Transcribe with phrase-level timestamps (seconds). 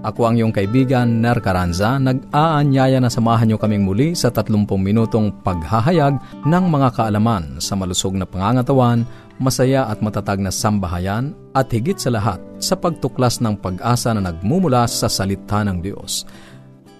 [0.00, 5.28] Ako ang iyong kaibigan, Ner Caranza, nag-aanyaya na samahan niyo kaming muli sa 30 minutong
[5.44, 6.16] paghahayag
[6.48, 9.04] ng mga kaalaman sa malusog na pangangatawan,
[9.36, 14.88] masaya at matatag na sambahayan, at higit sa lahat sa pagtuklas ng pag-asa na nagmumula
[14.88, 16.24] sa salita ng Diyos.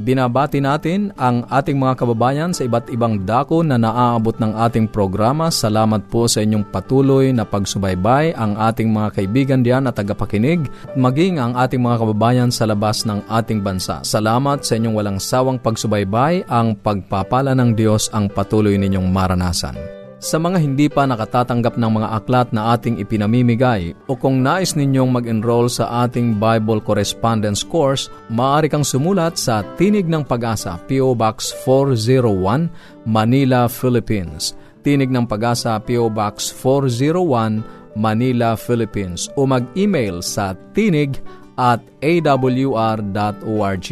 [0.01, 5.53] Binabati natin ang ating mga kababayan sa iba't ibang dako na naaabot ng ating programa.
[5.53, 11.37] Salamat po sa inyong patuloy na pagsubaybay ang ating mga kaibigan diyan at tagapakinig, maging
[11.37, 14.01] ang ating mga kababayan sa labas ng ating bansa.
[14.01, 20.00] Salamat sa inyong walang sawang pagsubaybay, ang pagpapala ng Diyos ang patuloy ninyong maranasan.
[20.21, 25.09] Sa mga hindi pa nakatatanggap ng mga aklat na ating ipinamimigay o kung nais ninyong
[25.09, 31.17] mag-enroll sa ating Bible Correspondence Course, maaari kang sumulat sa Tinig ng Pag-asa, P.O.
[31.17, 32.69] Box 401,
[33.09, 34.53] Manila, Philippines.
[34.85, 36.13] Tinig ng Pag-asa, P.O.
[36.13, 37.65] Box 401,
[37.97, 39.33] Manila, Philippines.
[39.41, 41.17] O mag-email sa tinig
[41.57, 43.89] at awr.org.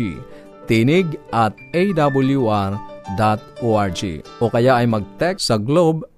[0.69, 2.81] Tinig at awr.org.
[4.45, 6.18] O kaya ay mag-text sa Globe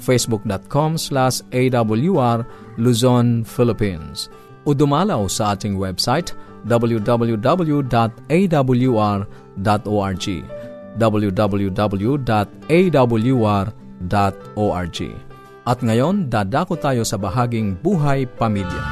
[0.00, 2.48] facebook.com slash awr
[2.80, 4.32] Luzon, Philippines.
[4.64, 6.32] O dumalaw sa ating website
[6.64, 7.86] www.awr.org
[10.90, 12.18] www.awr.org
[15.60, 18.89] At ngayon, dadako tayo sa bahaging Buhay Pamilya.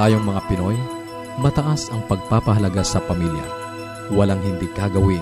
[0.00, 0.80] Tayong mga Pinoy,
[1.44, 3.44] mataas ang pagpapahalaga sa pamilya.
[4.08, 5.20] Walang hindi kagawin.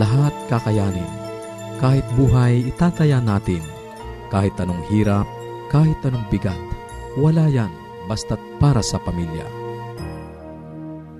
[0.00, 1.12] Lahat kakayanin.
[1.76, 3.60] Kahit buhay, itataya natin.
[4.32, 5.28] Kahit anong hirap,
[5.68, 6.56] kahit anong bigat.
[7.20, 7.68] Wala yan,
[8.08, 9.44] basta't para sa pamilya.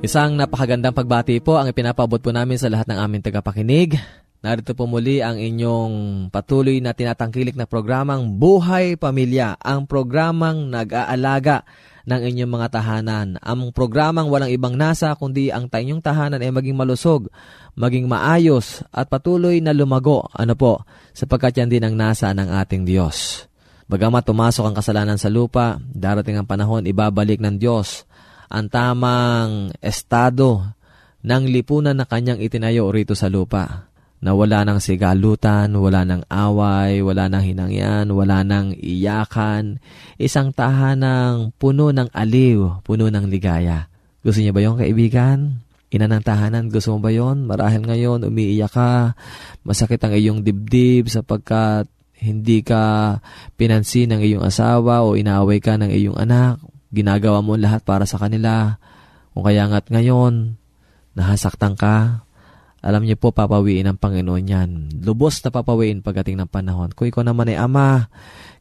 [0.01, 4.01] Isang napakagandang pagbati po ang ipinapabot po namin sa lahat ng aming tagapakinig.
[4.41, 11.69] Narito po muli ang inyong patuloy na tinatangkilik na programang Buhay Pamilya, ang programang nag-aalaga
[12.09, 13.37] ng inyong mga tahanan.
[13.45, 17.29] Ang programang walang ibang nasa kundi ang tanyong tahanan ay maging malusog,
[17.77, 20.25] maging maayos at patuloy na lumago.
[20.33, 20.89] Ano po?
[21.13, 23.45] Sapagkat yan din ang nasa ng ating Diyos.
[23.89, 28.09] Bagamat tumasok ang kasalanan sa lupa, darating ang panahon, ibabalik ng Diyos
[28.49, 30.65] ang tamang estado
[31.21, 33.88] ng lipunan na kanyang itinayo rito sa lupa
[34.19, 39.79] na wala ng sigalutan, wala ng away, wala ng hinangyan, wala ng iyakan.
[40.19, 43.87] Isang tahanang puno ng aliw, puno ng ligaya.
[44.27, 45.63] Gusto niya ba yung kaibigan?
[45.89, 47.49] Ina ng tahanan, gusto mo ba yon?
[47.49, 49.17] Marahil ngayon, umiiyak ka,
[49.65, 53.17] masakit ang iyong dibdib sapagkat hindi ka
[53.55, 56.59] pinansin ng iyong asawa o inaaway ka ng iyong anak.
[56.91, 58.77] Ginagawa mo lahat para sa kanila.
[59.33, 60.59] Kung kaya nga't ngayon,
[61.15, 62.27] nahasaktan ka,
[62.79, 64.71] alam niyo po, papawiin ng Panginoon yan.
[65.03, 66.95] Lubos na papawiin pagdating ng panahon.
[66.95, 68.07] Kung ikaw naman ay ama,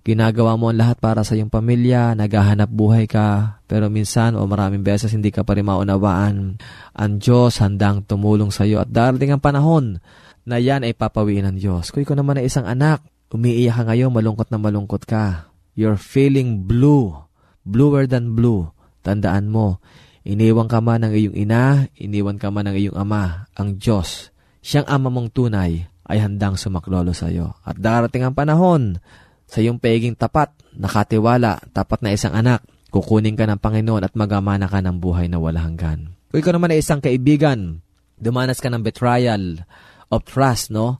[0.02, 4.82] ginagawa mo ang lahat para sa iyong pamilya, naghahanap buhay ka, pero minsan o maraming
[4.82, 6.58] beses hindi ka pa rin maunawaan.
[6.98, 10.02] Ang Diyos handang tumulong sa iyo at darating ang panahon
[10.50, 11.94] na yan ay papawiin ng Diyos.
[11.94, 15.54] Kung ikaw naman ay isang anak, umiiyak ka ngayon, malungkot na malungkot ka.
[15.78, 17.14] You're feeling blue,
[17.62, 18.74] bluer than blue.
[19.06, 19.78] Tandaan mo,
[20.28, 24.84] Iniwan ka man ng iyong ina, iniwan ka man ng iyong ama, ang Diyos, siyang
[24.92, 27.56] ama mong tunay, ay handang sumaklolo sa iyo.
[27.64, 29.00] At darating ang panahon,
[29.48, 34.68] sa iyong pagiging tapat, nakatiwala, tapat na isang anak, kukunin ka ng Panginoon at magamana
[34.68, 36.12] ka ng buhay na wala hanggan.
[36.28, 37.80] Kung ikaw naman ay isang kaibigan,
[38.20, 39.64] dumanas ka ng betrayal
[40.12, 41.00] of trust, no?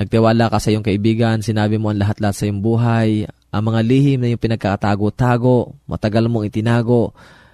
[0.00, 4.24] Nagtiwala ka sa iyong kaibigan, sinabi mo ang lahat-lahat sa iyong buhay, ang mga lihim
[4.24, 7.12] na yung pinagkatago-tago, matagal mong itinago,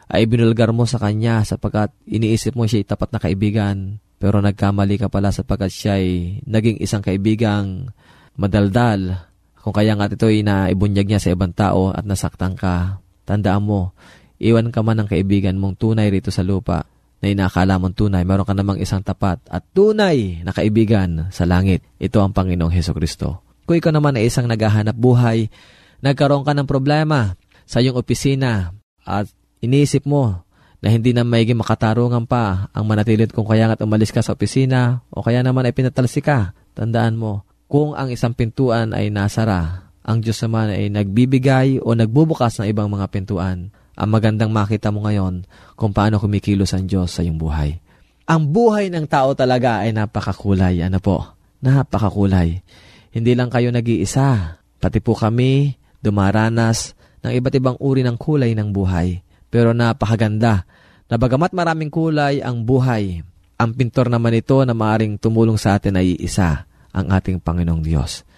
[0.08, 4.00] ay binulgar mo sa kanya sapagkat iniisip mo siya tapat na kaibigan.
[4.18, 7.92] Pero nagkamali ka pala sapagkat siya ay naging isang kaibigang
[8.34, 9.30] madaldal.
[9.60, 13.92] Kung kaya nga ito ay naibunyag niya sa ibang tao at nasaktan ka, tandaan mo,
[14.40, 16.88] iwan ka man ng kaibigan mong tunay rito sa lupa
[17.18, 21.84] na inakala mong tunay, meron ka namang isang tapat at tunay na kaibigan sa langit.
[22.00, 23.44] Ito ang Panginoong Heso Kristo.
[23.68, 25.52] Kung ikaw naman ay isang naghahanap buhay,
[26.00, 27.36] nagkaroon ka ng problema
[27.68, 28.72] sa iyong opisina
[29.04, 29.28] at
[29.62, 34.22] iniisip mo na hindi na maiging makatarungan pa ang manatilit kung kaya nga't umalis ka
[34.22, 36.54] sa opisina o kaya naman ay pinatalsi ka.
[36.78, 42.62] Tandaan mo, kung ang isang pintuan ay nasara, ang Diyos naman ay nagbibigay o nagbubukas
[42.62, 43.74] ng ibang mga pintuan.
[43.98, 45.42] Ang magandang makita mo ngayon
[45.74, 47.82] kung paano kumikilos ang Diyos sa iyong buhay.
[48.30, 50.78] Ang buhay ng tao talaga ay napakakulay.
[50.86, 51.26] Ano po?
[51.58, 52.62] Napakakulay.
[53.10, 54.62] Hindi lang kayo nag-iisa.
[54.78, 56.94] Pati po kami dumaranas
[57.26, 60.64] ng iba't ibang uri ng kulay ng buhay pero napakaganda.
[61.08, 63.24] Na bagamat maraming kulay ang buhay,
[63.56, 68.28] ang pintor naman ito na maaring tumulong sa atin ay isa, ang ating Panginoong Diyos.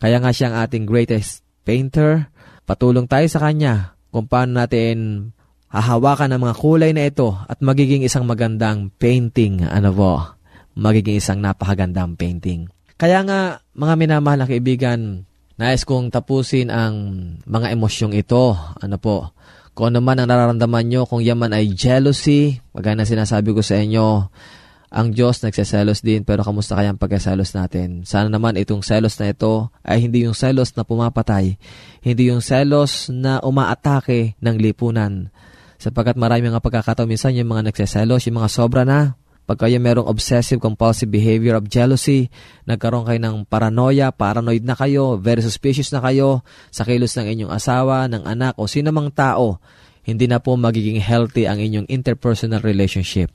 [0.00, 2.32] Kaya nga siya ang ating greatest painter,
[2.64, 5.30] patulong tayo sa Kanya kung paano natin
[5.74, 10.12] hahawakan ang mga kulay na ito at magiging isang magandang painting, ano po,
[10.78, 12.70] magiging isang napakagandang painting.
[12.94, 15.26] Kaya nga, mga minamahal na kaibigan,
[15.58, 16.94] nais kong tapusin ang
[17.42, 19.34] mga emosyong ito, ano po,
[19.74, 24.30] kung ano man ang nararamdaman nyo, kung yaman ay jealousy, magana sinasabi ko sa inyo,
[24.94, 28.06] ang Diyos nagseselos din, pero kamusta kayang pagkaselos natin?
[28.06, 31.58] Sana naman itong selos na ito ay hindi yung selos na pumapatay,
[32.06, 35.34] hindi yung selos na umaatake ng lipunan.
[35.82, 40.08] Sapagkat marami mga pagkakataon minsan yung mga nagseselos, yung mga sobra na, pag kayo merong
[40.08, 42.32] obsessive compulsive behavior of jealousy,
[42.64, 46.40] nagkaroon kayo ng paranoia, paranoid na kayo, very suspicious na kayo
[46.72, 49.60] sa kilos ng inyong asawa, ng anak o sino mang tao,
[50.04, 53.28] hindi na po magiging healthy ang inyong interpersonal relationship.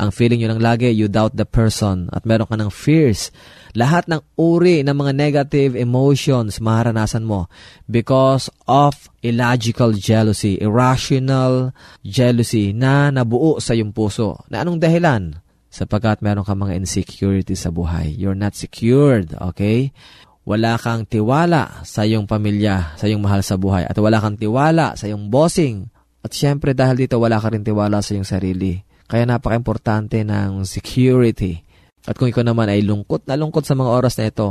[0.00, 3.28] Ang feeling nyo lang lagi, you doubt the person at meron ka ng fears.
[3.76, 7.50] Lahat ng uri ng mga negative emotions maharanasan mo
[7.90, 14.40] because of illogical jealousy, irrational jealousy na nabuo sa iyong puso.
[14.48, 15.36] Na anong dahilan?
[15.70, 18.10] Sapagkat meron kang mga insecurity sa buhay.
[18.10, 19.94] You're not secured, okay?
[20.42, 24.98] Wala kang tiwala sa iyong pamilya, sa iyong mahal sa buhay, at wala kang tiwala
[24.98, 25.86] sa iyong bossing.
[26.20, 28.82] At syempre dahil dito wala ka rin tiwala sa iyong sarili.
[29.06, 31.62] Kaya napaka-importante ng security.
[32.04, 34.48] At kung ikaw naman ay lungkot na lungkot sa mga oras na ito,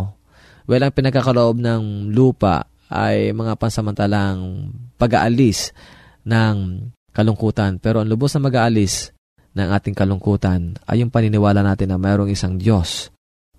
[0.71, 5.75] well, ang pinagkakaloob ng lupa ay mga pansamantalang pag-aalis
[6.23, 7.77] ng kalungkutan.
[7.77, 9.13] Pero ang lubos na mag-aalis
[9.53, 13.09] ng ating kalungkutan ay yung paniniwala natin na mayroong isang Diyos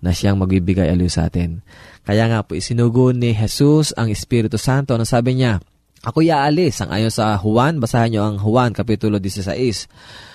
[0.01, 1.61] na siyang magbibigay aliw sa atin.
[2.01, 5.61] Kaya nga po, isinugo ni Jesus ang Espiritu Santo na sabi niya,
[6.01, 6.81] Ako aalis.
[6.81, 9.53] Ang ayon sa Juan, basahin niyo ang Juan, Kapitulo 16.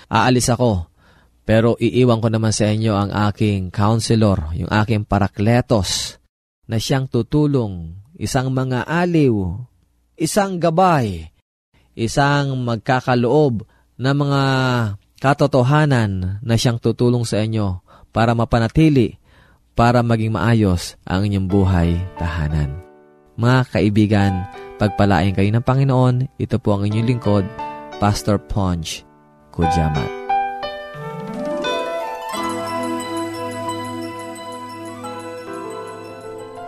[0.07, 0.87] Aalis ako,
[1.43, 6.23] pero iiwan ko naman sa inyo ang aking counselor, yung aking parakletos,
[6.71, 9.67] na siyang tutulong, isang mga aliw,
[10.15, 11.27] isang gabay,
[11.99, 13.67] isang magkakaloob
[13.99, 14.43] na mga
[15.21, 17.81] katotohanan na siyang tutulong sa inyo
[18.13, 19.17] para mapanatili,
[19.77, 22.81] para maging maayos ang inyong buhay tahanan.
[23.37, 24.33] Mga kaibigan,
[24.81, 27.45] pagpalain kayo ng Panginoon, ito po ang inyong lingkod,
[28.01, 29.05] Pastor Ponch
[29.53, 30.09] Kujamat.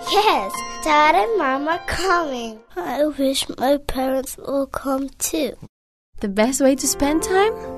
[0.08, 0.52] Yes,
[0.84, 2.61] Dad and Mom are coming.
[2.76, 5.52] I wish my parents will come too.
[6.20, 7.77] The best way to spend time?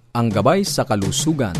[0.11, 1.55] ang gabay sa kalusugan.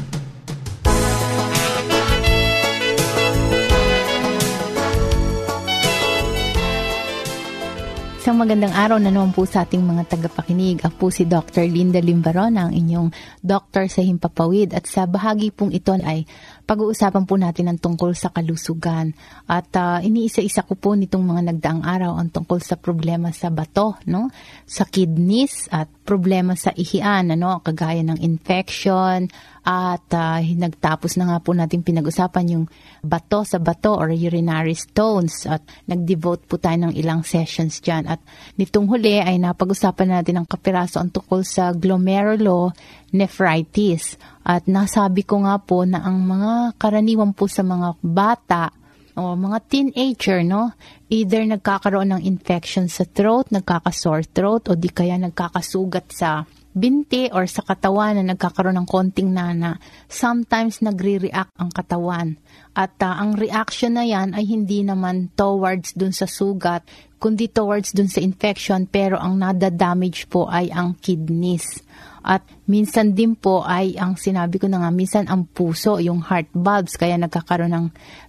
[8.21, 10.77] Sa magandang araw na naman po sa ating mga tagapakinig.
[10.85, 11.65] Ako po si Dr.
[11.65, 13.09] Linda Limbaron, ang inyong
[13.41, 14.77] doktor sa Himpapawid.
[14.77, 16.29] At sa bahagi pong ito ay
[16.69, 19.17] pag-uusapan po natin ang tungkol sa kalusugan.
[19.49, 23.97] At uh, iniisa-isa ko po nitong mga nagdaang araw ang tungkol sa problema sa bato,
[24.05, 24.29] no?
[24.69, 27.63] sa kidneys at problema sa ihian, ano?
[27.63, 32.65] kagaya ng infection, at uh, nagtapos na nga po natin pinag-usapan yung
[33.05, 38.09] bato sa bato or urinary stones at nag-devote po tayo ng ilang sessions dyan.
[38.09, 38.25] At
[38.57, 44.17] nitong huli ay napag-usapan natin ang kapiraso ang tukol sa glomerulonephritis.
[44.41, 48.80] At nasabi ko nga po na ang mga karaniwan po sa mga bata
[49.15, 50.71] o mga teenager, no?
[51.11, 57.43] Either nagkakaroon ng infection sa throat, nagkaka-sore throat, o di kaya nagkakasugat sa binti or
[57.51, 59.75] sa katawan na nagkakaroon ng konting nana,
[60.07, 62.39] sometimes nagre-react ang katawan.
[62.71, 66.87] At uh, ang reaction na yan ay hindi naman towards dun sa sugat,
[67.19, 71.83] kundi towards dun sa infection, pero ang nada-damage po ay ang kidneys.
[72.21, 76.53] At minsan din po ay ang sinabi ko na nga, minsan ang puso, yung heart
[76.53, 77.87] valves, kaya nagkakaroon ng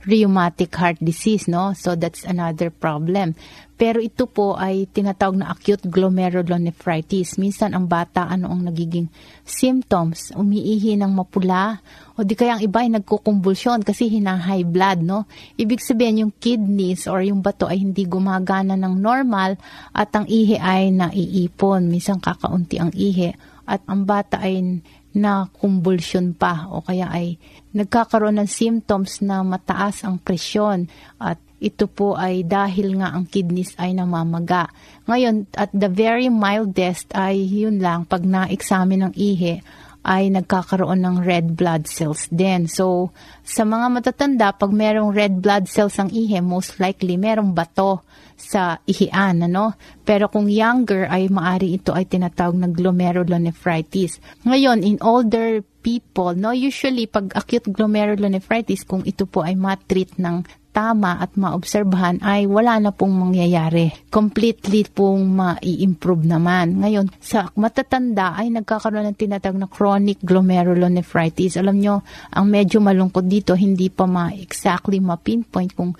[0.08, 1.76] rheumatic heart disease, no?
[1.76, 3.36] So that's another problem.
[3.82, 7.34] Pero ito po ay tinatawag na acute glomerulonephritis.
[7.34, 9.10] Minsan ang bata ano ang nagiging
[9.42, 11.82] symptoms, umiihi ng mapula
[12.14, 15.26] o di kaya ang iba ay nagkukumbulsyon kasi hina-high blood, no?
[15.58, 19.58] Ibig sabihin yung kidneys or yung bato ay hindi gumagana ng normal
[19.90, 21.90] at ang ihi ay naiipon.
[21.90, 24.84] Minsan kakaunti ang ihi at ang bata ay
[25.16, 27.36] na kumbulsyon pa o kaya ay
[27.72, 33.78] nagkakaroon ng symptoms na mataas ang presyon at ito po ay dahil nga ang kidneys
[33.78, 34.66] ay namamaga.
[35.06, 39.62] Ngayon, at the very mildest ay yun lang, pag na-examine ng ihi,
[40.02, 42.66] ay nagkakaroon ng red blood cells din.
[42.66, 43.14] So,
[43.46, 48.02] sa mga matatanda, pag merong red blood cells ang ihi, most likely merong bato
[48.34, 49.78] sa ihian, ano?
[50.02, 54.18] Pero kung younger, ay maari ito ay tinatawag na glomerulonephritis.
[54.42, 60.42] Ngayon, in older people, no, usually pag acute glomerulonephritis, kung ito po ay matreat ng
[60.72, 63.92] tama at maobserbahan ay wala na pong mangyayari.
[64.08, 66.80] Completely pong ma-improve naman.
[66.80, 71.60] Ngayon, sa matatanda ay nagkakaroon ng tinatag na chronic glomerulonephritis.
[71.60, 71.94] Alam nyo,
[72.32, 75.92] ang medyo malungkot dito, hindi pa ma-exactly ma-pinpoint kung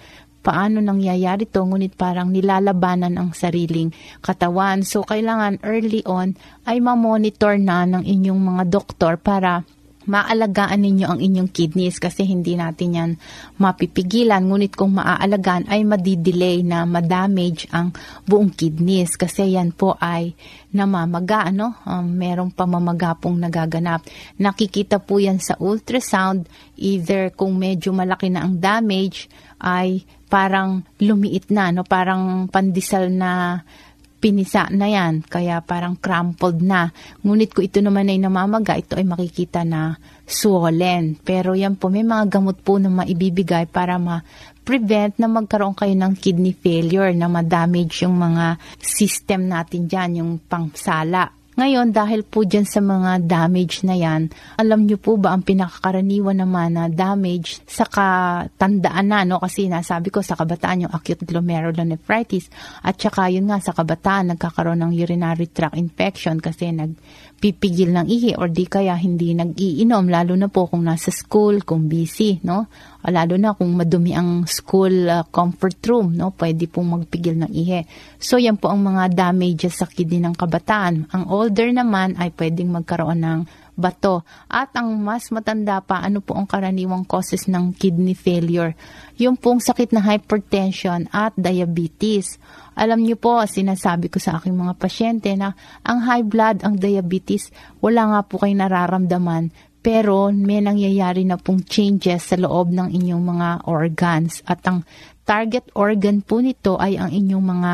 [0.43, 4.83] paano nangyayari to, ngunit parang nilalabanan ang sariling katawan.
[4.83, 6.35] So, kailangan early on
[6.67, 9.63] ay ma-monitor na ng inyong mga doktor para
[10.07, 13.11] maalagaan ninyo ang inyong kidneys kasi hindi natin yan
[13.59, 14.43] mapipigilan.
[14.43, 17.95] Ngunit kung maaalagaan ay madidelay na madamage ang
[18.27, 20.35] buong kidneys kasi yan po ay
[20.73, 21.77] namamaga, ano?
[21.85, 24.03] Um, merong pamamaga pong nagaganap.
[24.41, 26.49] Nakikita po yan sa ultrasound,
[26.81, 29.29] either kung medyo malaki na ang damage
[29.61, 31.85] ay parang lumiit na, no?
[31.85, 33.61] Parang pandisal na
[34.23, 36.95] pinisa na yan, kaya parang crumpled na.
[37.27, 41.19] Ngunit kung ito naman ay namamaga, ito ay makikita na swollen.
[41.19, 46.15] Pero yan po, may mga gamot po na maibibigay para ma-prevent na magkaroon kayo ng
[46.15, 51.42] kidney failure, na ma-damage yung mga system natin dyan, yung pangsala.
[51.53, 56.41] Ngayon, dahil po dyan sa mga damage na yan, alam nyo po ba ang pinakakaraniwan
[56.41, 59.37] naman na damage sa katandaan na, no?
[59.37, 62.49] Kasi nasabi ko sa kabataan yung acute glomerulonephritis
[62.81, 68.33] at saka yun nga sa kabataan nagkakaroon ng urinary tract infection kasi nagpipigil ng ihi
[68.41, 72.65] or di kaya hindi nag-iinom lalo na po kung nasa school, kung busy, no?
[73.11, 76.31] lalo na kung madumi ang school uh, comfort room, no?
[76.31, 77.83] Pwede pong magpigil ng ihe.
[78.23, 81.11] So, yan po ang mga damages sa kidney ng kabataan.
[81.11, 83.41] Ang older naman ay pwedeng magkaroon ng
[83.75, 84.23] bato.
[84.47, 88.79] At ang mas matanda pa, ano po ang karaniwang causes ng kidney failure?
[89.19, 92.39] Yung pong sakit na hypertension at diabetes.
[92.79, 97.51] Alam niyo po, sinasabi ko sa aking mga pasyente na ang high blood, ang diabetes,
[97.83, 103.25] wala nga po kayo nararamdaman pero may nangyayari na pong changes sa loob ng inyong
[103.27, 104.87] mga organs at ang
[105.27, 107.73] target organ po nito ay ang inyong mga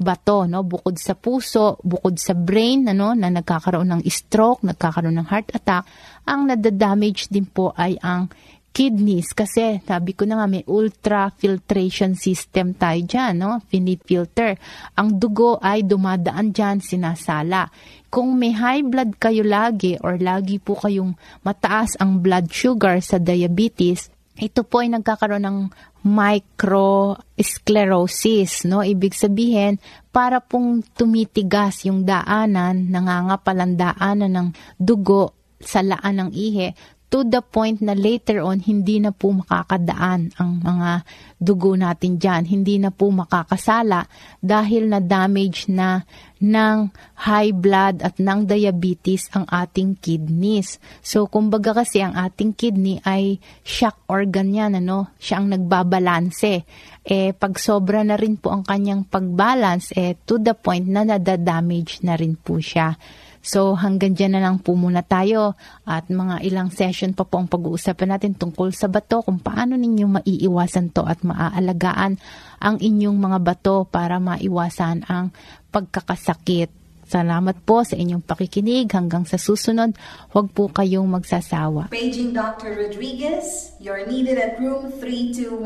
[0.00, 0.64] bato, no?
[0.64, 5.84] Bukod sa puso, bukod sa brain, ano, na nagkakaroon ng stroke, nagkakaroon ng heart attack,
[6.24, 8.32] ang nadadamage din po ay ang
[8.70, 13.58] kidneys kasi sabi ko na nga may ultrafiltration system tayo dyan, no?
[13.66, 14.54] Finite filter.
[14.94, 17.66] Ang dugo ay dumadaan dyan, sinasala.
[18.10, 21.14] Kung may high blood kayo lagi or lagi po kayong
[21.46, 28.80] mataas ang blood sugar sa diabetes, ito po ay nagkakaroon ng microsclerosis, no?
[28.82, 29.78] Ibig sabihin,
[30.10, 34.48] para pong tumitigas yung daanan, nangangapalang daanan ng
[34.80, 36.74] dugo sa laan ng ihe,
[37.10, 41.02] to the point na later on hindi na po makakadaan ang mga
[41.40, 42.44] dugo natin dyan.
[42.44, 44.04] Hindi na po makakasala
[44.44, 46.04] dahil na damage na
[46.40, 46.92] ng
[47.24, 50.76] high blood at ng diabetes ang ating kidneys.
[51.00, 55.16] So, kumbaga kasi ang ating kidney ay shock organ yan, ano?
[55.16, 56.64] Siya ang nagbabalanse.
[57.04, 62.04] Eh, pag sobra na rin po ang kanyang pagbalance, eh, to the point na nadadamage
[62.04, 62.96] na rin po siya.
[63.40, 65.56] So hanggang dyan na lang po muna tayo
[65.88, 70.20] at mga ilang session pa po ang pag-uusapan natin tungkol sa bato kung paano ninyo
[70.20, 72.18] maiiwasan to at maaalagaan
[72.58, 75.30] ang inyong mga bato para maiwasan ang
[75.70, 76.68] pagkakasakit.
[77.10, 78.86] Salamat po sa inyong pakikinig.
[78.94, 79.98] Hanggang sa susunod,
[80.30, 81.90] huwag po kayong magsasawa.
[81.90, 82.86] Paging Dr.
[82.86, 85.58] Rodriguez, you're needed at room 321.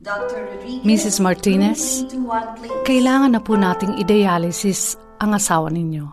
[0.00, 0.48] Dr.
[0.48, 1.20] Rodriguez, Mrs.
[1.22, 2.82] Martinez, room 321, please.
[2.88, 6.08] kailangan na po nating i-dialysis ang asawa ninyo.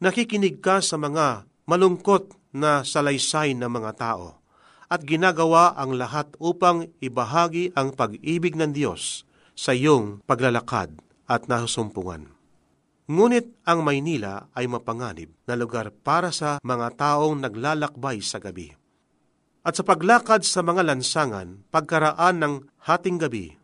[0.00, 4.40] nakikinig ka sa mga malungkot na salaysay ng mga tao
[4.90, 9.22] at ginagawa ang lahat upang ibahagi ang pag-ibig ng Diyos
[9.54, 10.98] sa iyong paglalakad
[11.30, 12.34] at nasusumpungan.
[13.06, 18.74] Ngunit ang Maynila ay mapanganib na lugar para sa mga taong naglalakbay sa gabi.
[19.62, 23.54] At sa paglakad sa mga lansangan, pagkaraan ng hating gabi,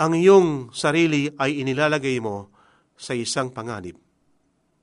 [0.00, 2.55] ang iyong sarili ay inilalagay mo
[2.96, 4.00] sa isang panganib.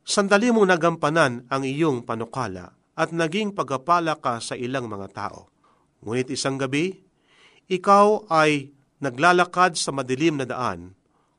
[0.03, 5.49] Sandali mo nagampanan ang iyong panukala at naging pagapala ka sa ilang mga tao.
[6.03, 6.93] Ngunit isang gabi,
[7.71, 10.93] ikaw ay naglalakad sa madilim na daan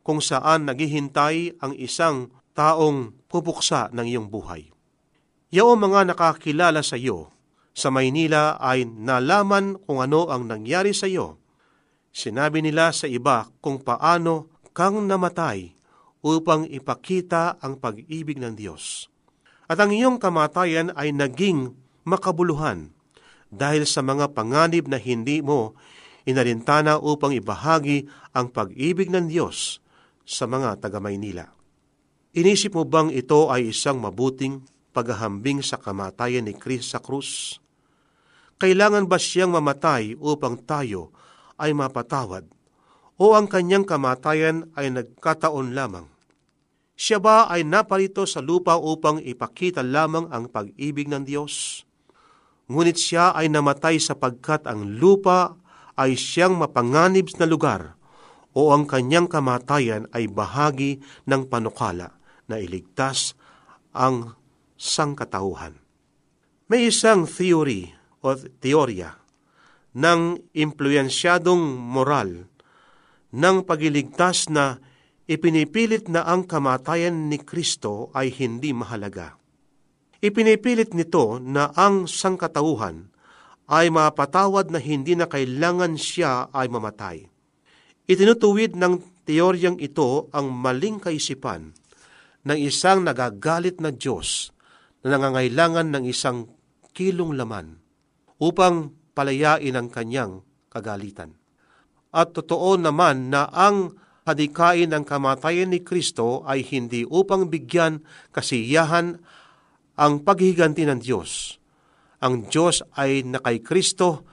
[0.04, 4.72] kung saan naghihintay ang isang taong pupuksa ng iyong buhay.
[5.54, 7.30] Yaong mga nakakilala sa iyo
[7.74, 11.42] sa Maynila ay nalaman kung ano ang nangyari sa iyo.
[12.14, 15.73] Sinabi nila sa iba kung paano kang namatay
[16.24, 19.12] upang ipakita ang pag-ibig ng Diyos.
[19.68, 21.76] At ang iyong kamatayan ay naging
[22.08, 22.96] makabuluhan
[23.52, 25.76] dahil sa mga panganib na hindi mo
[26.24, 29.84] inalintana upang ibahagi ang pag-ibig ng Diyos
[30.24, 31.52] sa mga taga Maynila.
[32.34, 34.64] Inisip mo bang ito ay isang mabuting
[34.96, 37.60] paghahambing sa kamatayan ni Chris sa krus?
[38.58, 41.12] Kailangan ba siyang mamatay upang tayo
[41.60, 42.48] ay mapatawad
[43.20, 46.13] o ang kanyang kamatayan ay nagkataon lamang?
[46.94, 51.82] Siya ba ay naparito sa lupa upang ipakita lamang ang pag-ibig ng Diyos?
[52.70, 55.58] Ngunit siya ay namatay sapagkat ang lupa
[55.98, 57.98] ay siyang mapanganib na lugar
[58.54, 62.14] o ang kanyang kamatayan ay bahagi ng panukala
[62.46, 63.34] na iligtas
[63.90, 64.38] ang
[64.78, 65.82] sangkatauhan.
[66.70, 67.90] May isang theory
[68.24, 69.18] o teorya
[69.94, 72.48] ng impluensyadong moral
[73.34, 74.78] ng pagiligtas na
[75.24, 79.40] ipinipilit na ang kamatayan ni Kristo ay hindi mahalaga.
[80.20, 83.12] Ipinipilit nito na ang sangkatauhan
[83.68, 87.24] ay mapatawad na hindi na kailangan siya ay mamatay.
[88.04, 91.72] Itinutuwid ng teoryang ito ang maling kaisipan
[92.44, 94.52] ng isang nagagalit na Diyos
[95.00, 96.52] na nangangailangan ng isang
[96.92, 97.80] kilong laman
[98.36, 101.32] upang palayain ang kanyang kagalitan.
[102.12, 108.00] At totoo naman na ang hadikain ng kamatayan ni Kristo ay hindi upang bigyan
[108.32, 109.20] kasiyahan
[109.94, 111.60] ang paghiganti ng Diyos.
[112.24, 114.24] Ang Diyos ay na kay Kristo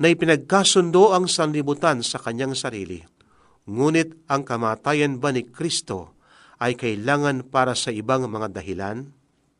[0.00, 3.04] na ipinagkasundo ang sanlibutan sa kanyang sarili.
[3.68, 6.16] Ngunit ang kamatayan ba ni Kristo
[6.58, 9.12] ay kailangan para sa ibang mga dahilan?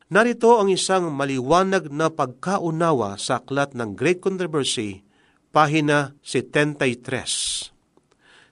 [0.09, 5.05] Narito ang isang maliwanag na pagkaunawa sa aklat ng Great Controversy,
[5.53, 7.74] pahina 73.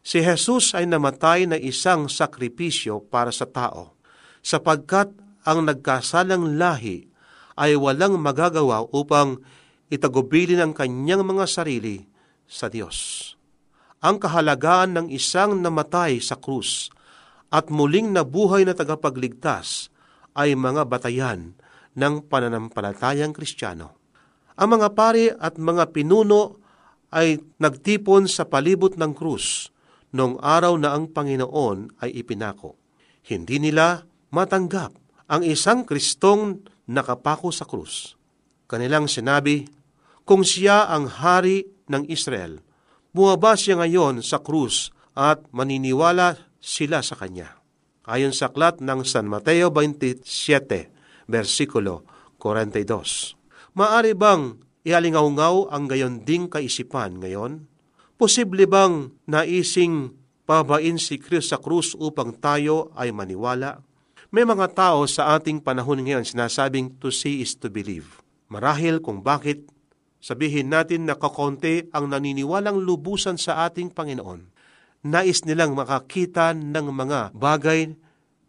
[0.02, 3.94] Si Jesus ay namatay na isang sakripisyo para sa tao,
[4.42, 5.14] sapagkat
[5.46, 7.06] ang nagkasalang lahi
[7.54, 9.38] ay walang magagawa upang
[9.94, 12.02] itagubilin ang kanyang mga sarili
[12.50, 13.30] sa Diyos.
[14.02, 16.90] Ang kahalagaan ng isang namatay sa krus
[17.54, 19.94] at muling nabuhay na tagapagligtas
[20.34, 21.54] ay mga batayan
[21.94, 23.94] ng pananampalatayang kristyano.
[24.58, 26.58] Ang mga pari at mga pinuno
[27.14, 29.71] ay nagtipon sa palibot ng krus
[30.12, 32.76] noong araw na ang Panginoon ay ipinako.
[33.24, 34.92] Hindi nila matanggap
[35.28, 38.16] ang isang Kristong nakapako sa krus.
[38.68, 39.68] Kanilang sinabi,
[40.22, 42.60] kung siya ang hari ng Israel,
[43.12, 47.60] buwaba siya ngayon sa krus at maniniwala sila sa kanya.
[48.08, 50.24] Ayon sa aklat ng San Mateo 27,
[51.30, 52.04] versikulo
[52.40, 53.38] 42.
[53.78, 57.71] Maari bang ialingaw ang gayon ding kaisipan ngayon?
[58.22, 60.14] Posible bang naising
[60.46, 63.82] pabain si Kristo sa krus upang tayo ay maniwala?
[64.30, 68.22] May mga tao sa ating panahon ngayon sinasabing to see is to believe.
[68.46, 69.66] Marahil kung bakit
[70.22, 74.46] sabihin natin na kakonti ang naniniwalang lubusan sa ating Panginoon.
[75.02, 77.90] Nais nilang makakita ng mga bagay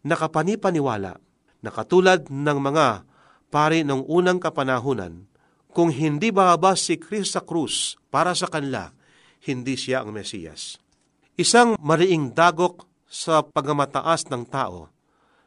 [0.06, 1.18] na kapanipaniwala
[1.66, 3.02] na katulad ng mga
[3.50, 5.26] pari ng unang kapanahunan,
[5.74, 8.94] kung hindi bababa si Kristo sa krus para sa kanila,
[9.44, 10.80] hindi siya ang Mesiyas.
[11.36, 14.90] Isang mariing dagok sa pagmamataas ng tao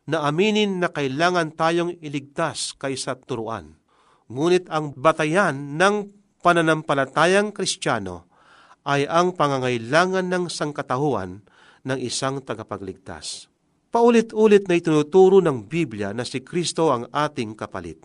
[0.07, 3.75] na aminin na kailangan tayong iligtas kaysa turuan.
[4.31, 5.95] Ngunit ang batayan ng
[6.39, 8.27] pananampalatayang kristyano
[8.87, 11.43] ay ang pangangailangan ng sangkatahuan
[11.83, 13.51] ng isang tagapagligtas.
[13.91, 18.03] Paulit-ulit na itinuturo ng Biblia na si Kristo ang ating kapalit.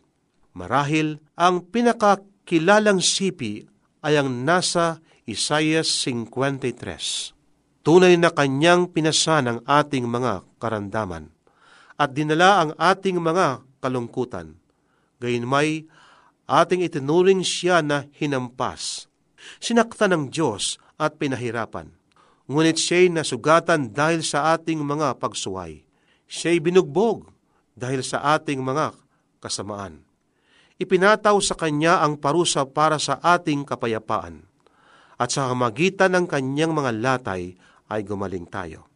[0.54, 3.62] Marahil ang pinakakilalang sipi
[4.02, 4.98] ay ang nasa
[5.32, 7.32] Isaiah 53.
[7.80, 11.32] Tunay na kanyang pinasan ang ating mga karandaman
[11.96, 14.60] at dinala ang ating mga kalungkutan.
[15.24, 15.88] Gayunmay,
[16.44, 19.08] ating itinuring siya na hinampas.
[19.56, 21.88] Sinakta ng Diyos at pinahirapan.
[22.52, 25.88] Ngunit siya'y nasugatan dahil sa ating mga pagsuway.
[26.28, 27.32] Siya'y binugbog
[27.72, 28.92] dahil sa ating mga
[29.40, 30.04] kasamaan.
[30.76, 34.51] Ipinataw sa Kanya ang parusa para sa ating kapayapaan.
[35.22, 37.54] At sa kamagitan ng Kanyang mga latay
[37.86, 38.90] ay gumaling tayo.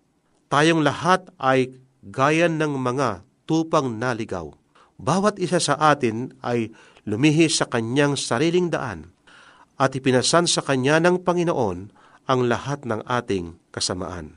[0.51, 4.51] Tayong lahat ay gaya ng mga tupang naligaw.
[4.99, 6.75] Bawat isa sa atin ay
[7.07, 9.15] lumihis sa kanyang sariling daan
[9.79, 11.79] at ipinasan sa kanya ng Panginoon
[12.27, 14.35] ang lahat ng ating kasamaan.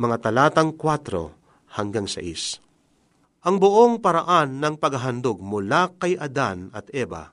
[0.00, 7.30] Mga talatang 4 hanggang 6 Ang buong paraan ng paghahandog mula kay Adan at Eva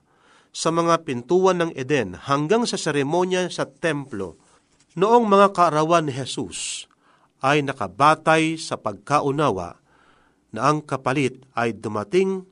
[0.52, 4.40] sa mga pintuan ng Eden hanggang sa seremonya sa templo
[4.98, 6.88] noong mga kaarawan ni Jesus
[7.44, 9.78] ay nakabatay sa pagkaunawa
[10.50, 12.42] na ang kapalit ay dumating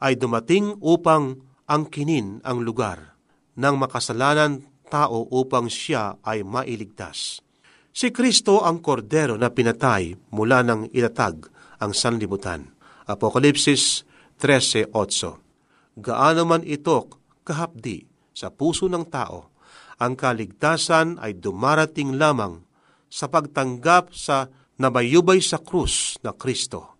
[0.00, 3.20] ay dumating upang angkinin ang lugar
[3.60, 7.44] ng makasalanan tao upang siya ay mailigtas.
[7.92, 11.46] Si Kristo ang kordero na pinatay mula ng itatag
[11.78, 12.72] ang sanlibutan.
[13.06, 14.06] Apokalipsis
[14.40, 17.19] 13.8 Gaano man ito
[17.50, 19.50] kahapdi sa puso ng tao,
[19.98, 22.62] ang kaligtasan ay dumarating lamang
[23.10, 24.46] sa pagtanggap sa
[24.78, 26.94] nabayubay sa krus na Kristo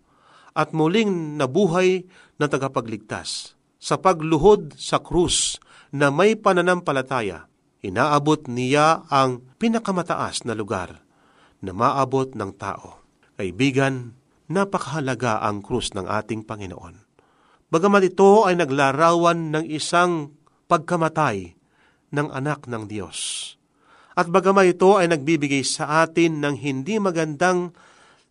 [0.51, 2.03] at muling nabuhay
[2.35, 3.55] na tagapagligtas.
[3.81, 5.57] Sa pagluhod sa krus
[5.89, 7.49] na may pananampalataya,
[7.81, 11.01] inaabot niya ang pinakamataas na lugar
[11.65, 13.01] na maabot ng tao.
[13.39, 14.13] Kaibigan,
[14.51, 17.09] napakahalaga ang krus ng ating Panginoon.
[17.71, 20.40] Bagamat ito ay naglarawan ng isang
[20.71, 21.59] pagkamatay
[22.15, 23.51] ng anak ng Diyos
[24.11, 27.71] at bagama ito ay nagbibigay sa atin ng hindi magandang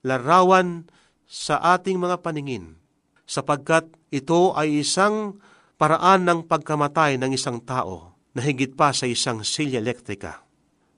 [0.04, 0.88] larawan
[1.24, 2.76] sa ating mga paningin,
[3.24, 5.40] sapagkat ito ay isang
[5.80, 10.44] paraan ng pagkamatay ng isang tao na higit pa sa isang silya elektrika.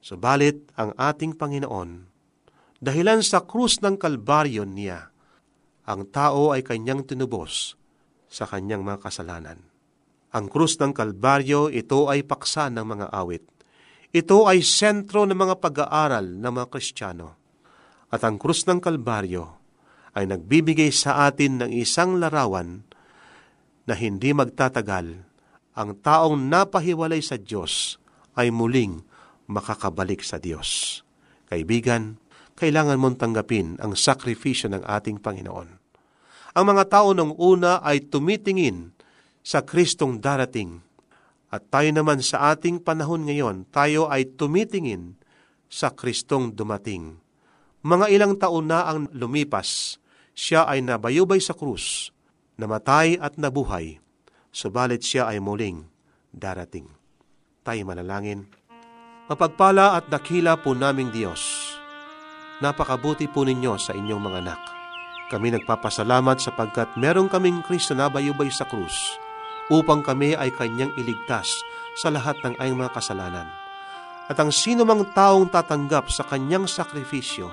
[0.03, 1.91] Subalit ang ating Panginoon,
[2.83, 5.15] dahilan sa krus ng Kalbaryo niya,
[5.87, 7.79] ang tao ay kanyang tinubos
[8.27, 9.72] sa kanyang mga kasalanan.
[10.33, 13.45] Ang krus ng Kalbaryo, ito ay paksa ng mga awit.
[14.13, 17.37] Ito ay sentro ng mga pag-aaral ng mga Kristiyano.
[18.09, 19.61] At ang krus ng Kalbaryo
[20.17, 22.85] ay nagbibigay sa atin ng isang larawan
[23.85, 25.25] na hindi magtatagal,
[25.73, 27.97] ang taong napahiwalay sa Diyos
[28.37, 29.05] ay muling
[29.49, 31.01] makakabalik sa Diyos.
[31.49, 32.21] Kaibigan,
[32.57, 35.69] kailangan mong tanggapin ang sakripisyo ng ating Panginoon.
[36.53, 38.93] Ang mga tao nung una ay tumitingin
[39.43, 40.81] sa Kristong darating.
[41.53, 45.21] At tayo naman sa ating panahon ngayon, tayo ay tumitingin
[45.69, 47.21] sa Kristong dumating.
[47.83, 50.01] Mga ilang taon na ang lumipas,
[50.33, 52.15] siya ay nabayubay sa krus,
[52.57, 54.01] namatay at nabuhay,
[54.55, 55.85] subalit siya ay muling
[56.33, 56.89] darating.
[57.67, 58.49] Tayo manalangin.
[59.29, 61.43] Mapagpala at dakila po naming Diyos.
[62.63, 64.63] Napakabuti po ninyo sa inyong mga anak.
[65.29, 69.22] Kami nagpapasalamat sapagkat meron kaming Kristo na bayubay sa krus
[69.73, 71.65] upang kami ay kanyang iligtas
[71.97, 73.49] sa lahat ng ayong mga kasalanan.
[74.29, 77.49] At ang sino mang taong tatanggap sa kanyang sakripisyo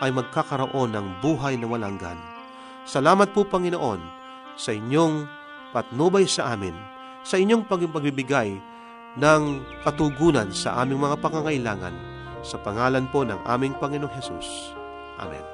[0.00, 2.16] ay magkakaroon ng buhay na walanggan.
[2.88, 4.00] Salamat po Panginoon
[4.56, 5.28] sa inyong
[5.76, 6.74] patnubay sa amin,
[7.20, 8.56] sa inyong pagbibigay
[9.20, 9.42] ng
[9.84, 11.94] katugunan sa aming mga pangangailangan.
[12.40, 14.72] Sa pangalan po ng aming Panginoong Hesus.
[15.20, 15.44] Amen.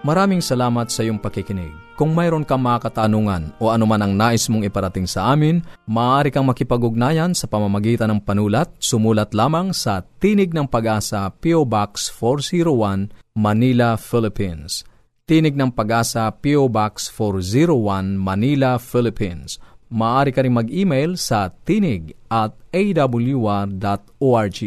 [0.00, 1.85] Maraming salamat sa iyong pakikinig.
[1.96, 6.44] Kung mayroon kang mga katanungan o anuman ang nais mong iparating sa amin, maaari kang
[6.44, 8.68] makipag-ugnayan sa pamamagitan ng panulat.
[8.76, 11.64] Sumulat lamang sa Tinig ng Pag-asa, P.O.
[11.64, 14.84] Box 401, Manila, Philippines.
[15.24, 16.68] Tinig ng Pag-asa, P.O.
[16.68, 19.56] Box 401, Manila, Philippines.
[19.88, 24.60] Maaari ka rin mag-email sa tinig at awr.org.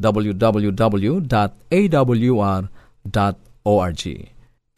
[0.00, 1.22] www.awr.org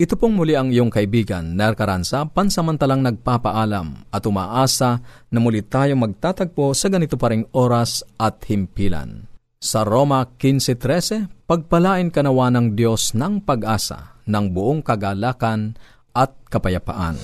[0.03, 4.99] Ito pong muli ang iyong kaibigan, Ner Caranza, pansamantalang nagpapaalam at umaasa
[5.31, 9.31] na muli tayo magtatagpo sa ganito pa ring oras at himpilan.
[9.63, 15.77] Sa Roma 15.13, pagpalain kanawa ng Diyos ng pag-asa, ng buong kagalakan
[16.17, 17.21] at kapayapaan.